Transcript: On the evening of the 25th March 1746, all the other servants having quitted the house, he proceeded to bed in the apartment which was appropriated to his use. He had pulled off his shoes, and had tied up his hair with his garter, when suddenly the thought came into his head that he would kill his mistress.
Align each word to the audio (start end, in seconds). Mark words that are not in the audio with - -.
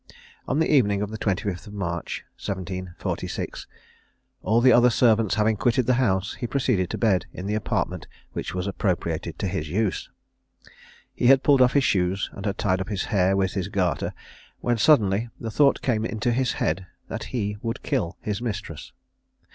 On 0.47 0.57
the 0.57 0.73
evening 0.73 1.03
of 1.03 1.11
the 1.11 1.17
25th 1.19 1.71
March 1.71 2.25
1746, 2.43 3.67
all 4.41 4.59
the 4.59 4.71
other 4.71 4.89
servants 4.89 5.35
having 5.35 5.55
quitted 5.55 5.85
the 5.85 5.93
house, 6.01 6.33
he 6.39 6.47
proceeded 6.47 6.89
to 6.89 6.97
bed 6.97 7.27
in 7.33 7.45
the 7.45 7.53
apartment 7.53 8.07
which 8.33 8.55
was 8.55 8.65
appropriated 8.65 9.37
to 9.37 9.47
his 9.47 9.69
use. 9.69 10.09
He 11.13 11.27
had 11.27 11.43
pulled 11.43 11.61
off 11.61 11.73
his 11.73 11.83
shoes, 11.83 12.31
and 12.33 12.47
had 12.47 12.57
tied 12.57 12.81
up 12.81 12.89
his 12.89 13.03
hair 13.13 13.37
with 13.37 13.53
his 13.53 13.67
garter, 13.67 14.13
when 14.59 14.79
suddenly 14.79 15.29
the 15.39 15.51
thought 15.51 15.83
came 15.83 16.03
into 16.03 16.31
his 16.31 16.53
head 16.53 16.87
that 17.07 17.25
he 17.25 17.57
would 17.61 17.83
kill 17.83 18.17
his 18.21 18.41
mistress. 18.41 18.93